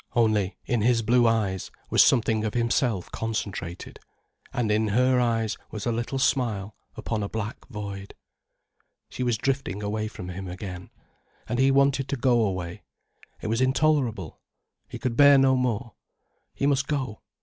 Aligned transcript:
Only, 0.15 0.57
in 0.65 0.81
his 0.81 1.03
blue 1.03 1.27
eyes, 1.27 1.69
was 1.91 2.03
something 2.03 2.43
of 2.43 2.55
himself 2.55 3.11
concentrated. 3.11 3.99
And 4.51 4.71
in 4.71 4.87
her 4.87 5.19
eyes 5.19 5.59
was 5.69 5.85
a 5.85 5.91
little 5.91 6.17
smile 6.17 6.75
upon 6.97 7.21
a 7.21 7.29
black 7.29 7.67
void. 7.67 8.15
She 9.09 9.21
was 9.21 9.37
drifting 9.37 9.83
away 9.83 10.07
from 10.07 10.29
him 10.29 10.47
again. 10.47 10.89
And 11.47 11.59
he 11.59 11.69
wanted 11.69 12.07
to 12.09 12.17
go 12.17 12.43
away. 12.43 12.81
It 13.41 13.47
was 13.47 13.61
intolerable. 13.61 14.39
He 14.89 14.97
could 14.97 15.15
bear 15.15 15.37
no 15.37 15.55
more. 15.55 15.93
He 16.55 16.65
must 16.65 16.87
go. 16.87 17.21